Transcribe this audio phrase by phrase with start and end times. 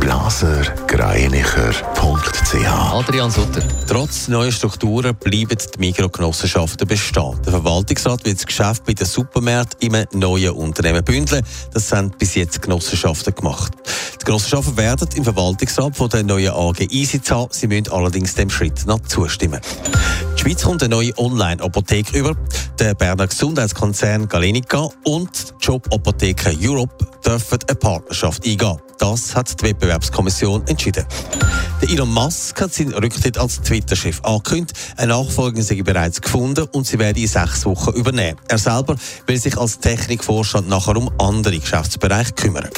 [0.00, 3.62] blasergreinicher.ch Adrian Sutter.
[3.86, 7.36] Trotz neuer Strukturen bleiben die Mikrogenossenschaften bestehen.
[7.44, 11.44] Der Verwaltungsrat will das Geschäft bei den Supermärkten in einem neuen Unternehmen bündeln.
[11.72, 13.72] Das haben bis jetzt Genossenschaften gemacht.
[14.20, 17.48] Die Genossenschaften werden im Verwaltungsrat von der neuen AG Einsitz haben.
[17.50, 19.60] Sie müssen allerdings dem Schritt noch zustimmen.
[20.36, 22.36] Die Schweiz kommt eine neue Online-Apotheke über.
[22.78, 28.78] Der Berner Gesundheitskonzern Galenica und die Job-Apotheke Europe dürfen eine Partnerschaft eingehen.
[28.98, 31.04] Das hat die Wettbewerbskommission entschieden.
[31.82, 34.76] Der Elon Musk hat seinen Rücktritt als Twitter-Chef angekündigt.
[34.96, 38.38] Ein Nachfolger sei bereits gefunden und sie werde in sechs Wochen übernehmen.
[38.48, 42.70] Er selber will sich als Technikvorstand nachher um andere Geschäftsbereiche kümmern.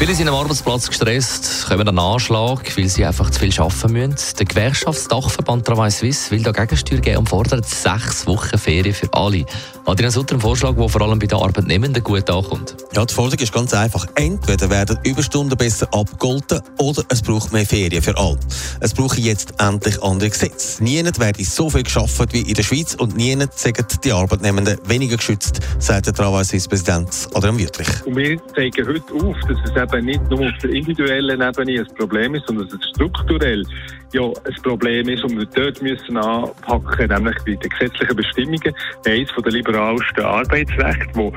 [0.00, 4.16] Viele sind am Arbeitsplatz gestresst, kommen einen Anschlag, weil sie einfach zu viel arbeiten müssen.
[4.38, 9.44] Der Gewerkschaftsdachverband Travail Suisse will da Gegensteuer geben und fordert sechs Wochen Ferien für alle.
[9.90, 12.76] Adrian Sutter, ein Vorschlag, der vor allem bei den Arbeitnehmenden gut ankommt.
[12.94, 14.06] Ja, die Forderung ist ganz einfach.
[14.14, 18.38] Entweder werden Überstunden besser abgegolten oder es braucht mehr Ferien für alle.
[18.78, 20.84] Es braucht jetzt endlich andere Gesetze.
[20.84, 25.16] Niemand werde so viel geschafft wie in der Schweiz und niemand sagen die Arbeitnehmenden weniger
[25.16, 28.06] geschützt, sagt der Travail Suisse Präsident Adrian Wüttrich.
[28.06, 31.94] Und wir zeigen heute auf, dass es eben nicht nur auf der individuellen Ebene ein
[31.96, 33.64] Problem ist, sondern dass es strukturell
[34.12, 38.74] ja ein Problem ist und wir dort müssen anpacken, nämlich bei den gesetzlichen Bestimmungen.
[39.06, 41.32] Eines von der liberalsten Arbeitsrecht, wo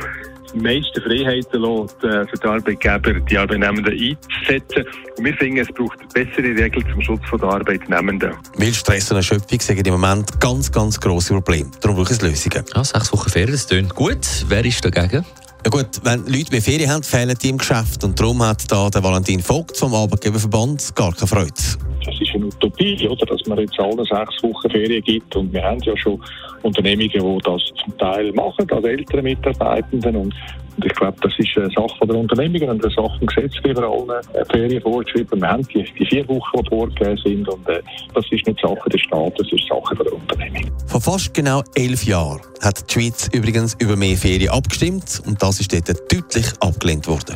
[0.54, 4.86] die meisten Freiheiten lässt, äh, für die Arbeitgeber die Arbeitnehmenden einzusetzen.
[5.18, 8.34] Und wir finden, es braucht bessere Regeln zum Schutz der Arbeitnehmenden.
[8.58, 11.72] Weil Stress und Erschöpfung sind im Moment ganz, ganz grosse Probleme.
[11.82, 12.64] Darum braucht es Lösungen.
[12.76, 14.46] Ja, sechs Wochen Ferien, das klingt gut.
[14.48, 15.26] Wer ist dagegen?
[15.66, 18.04] Ja gut, wenn Leute mehr Ferien haben, fehlen die im Geschäft.
[18.04, 21.54] Und darum hat da der Valentin Vogt vom Arbeitgeberverband gar keine Freude.
[22.06, 23.26] Das ist eine Utopie, oder?
[23.26, 25.36] dass man jetzt alle sechs Wochen Ferien gibt.
[25.36, 26.22] Und wir haben ja schon
[26.62, 30.16] Unternehmungen, die das zum Teil machen, als ältere Mitarbeitenden.
[30.16, 30.34] Und,
[30.76, 34.48] und ich glaube, das ist eine Sache der Unternehmungen und eine Sache im Gesetzgeber allen
[34.52, 35.42] Ferien vorgeschrieben.
[35.42, 37.50] Wir haben die, die vier Wochen, die vorgegeben sind.
[37.50, 37.82] Und äh,
[38.14, 40.72] das ist nicht Sache des Staates, das ist Sache der Unternehmung.
[40.88, 45.22] Vor fast genau elf Jahren hat die Schweiz übrigens über mehr Ferien abgestimmt.
[45.26, 47.36] Und das ist dort deutlich abgelehnt worden.